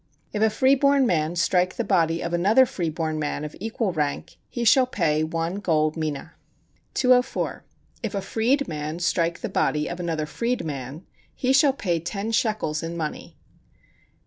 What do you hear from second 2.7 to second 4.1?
born man of equal